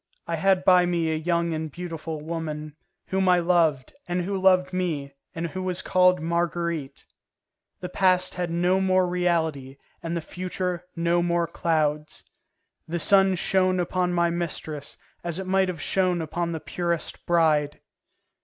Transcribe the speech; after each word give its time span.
I 0.25 0.35
had 0.37 0.65
by 0.65 0.87
me 0.87 1.11
a 1.11 1.15
young 1.15 1.53
and 1.53 1.71
beautiful 1.71 2.21
woman, 2.21 2.75
whom 3.09 3.29
I 3.29 3.37
loved, 3.37 3.93
and 4.07 4.23
who 4.23 4.35
loved 4.35 4.73
me, 4.73 5.13
and 5.35 5.45
who 5.49 5.61
was 5.61 5.83
called 5.83 6.19
Marguerite; 6.19 7.05
the 7.81 7.87
past 7.87 8.33
had 8.33 8.49
no 8.49 8.81
more 8.81 9.05
reality 9.05 9.77
and 10.01 10.17
the 10.17 10.21
future 10.21 10.85
no 10.95 11.21
more 11.21 11.45
clouds. 11.45 12.23
The 12.87 12.97
sun 12.99 13.35
shone 13.35 13.79
upon 13.79 14.11
my 14.11 14.31
mistress 14.31 14.97
as 15.23 15.37
it 15.37 15.45
might 15.45 15.67
have 15.67 15.79
shone 15.79 16.19
upon 16.19 16.51
the 16.51 16.59
purest 16.59 17.23
bride. 17.27 17.79